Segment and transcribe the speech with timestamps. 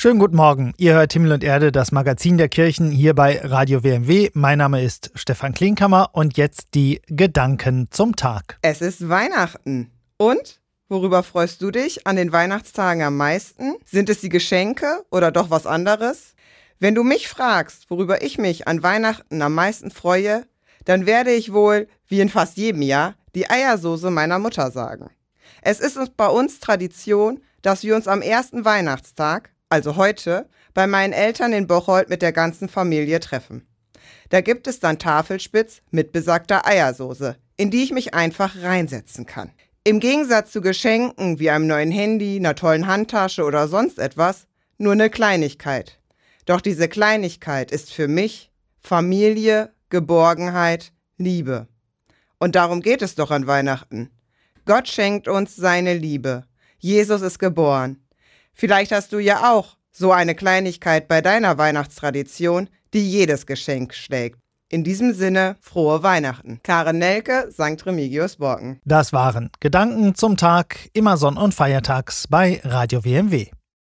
[0.00, 0.74] Schönen guten Morgen.
[0.76, 4.30] Ihr hört Himmel und Erde, das Magazin der Kirchen hier bei Radio WMW.
[4.32, 8.58] Mein Name ist Stefan Klinkhammer und jetzt die Gedanken zum Tag.
[8.62, 9.90] Es ist Weihnachten.
[10.16, 10.60] Und?
[10.88, 13.74] Worüber freust du dich an den Weihnachtstagen am meisten?
[13.84, 16.36] Sind es die Geschenke oder doch was anderes?
[16.78, 20.46] Wenn du mich fragst, worüber ich mich an Weihnachten am meisten freue,
[20.84, 25.10] dann werde ich wohl, wie in fast jedem Jahr, die Eiersoße meiner Mutter sagen.
[25.60, 31.12] Es ist bei uns Tradition, dass wir uns am ersten Weihnachtstag, also heute, bei meinen
[31.12, 33.66] Eltern in Bocholt mit der ganzen Familie treffen.
[34.30, 39.50] Da gibt es dann Tafelspitz mit besagter Eiersoße, in die ich mich einfach reinsetzen kann.
[39.84, 44.92] Im Gegensatz zu Geschenken wie einem neuen Handy, einer tollen Handtasche oder sonst etwas, nur
[44.92, 45.98] eine Kleinigkeit.
[46.44, 48.50] Doch diese Kleinigkeit ist für mich
[48.80, 51.68] Familie, Geborgenheit, Liebe.
[52.38, 54.10] Und darum geht es doch an Weihnachten.
[54.64, 56.44] Gott schenkt uns seine Liebe.
[56.78, 57.98] Jesus ist geboren.
[58.58, 64.40] Vielleicht hast du ja auch so eine Kleinigkeit bei deiner Weihnachtstradition, die jedes Geschenk schlägt.
[64.68, 66.58] In diesem Sinne, frohe Weihnachten.
[66.64, 67.86] Karen Nelke, St.
[67.86, 68.80] Remigius Borken.
[68.84, 73.46] Das waren Gedanken zum Tag, immer Sonn- und Feiertags bei Radio WMW.